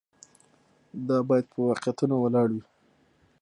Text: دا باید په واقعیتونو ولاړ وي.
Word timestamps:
دا 1.07 1.17
باید 1.29 1.45
په 1.51 1.57
واقعیتونو 1.67 2.15
ولاړ 2.19 2.47
وي. 2.53 2.63